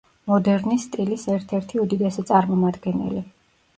[0.29, 3.23] მოდერნის სტილის ერთ-ერთი უდიდესი წამომადგენელი.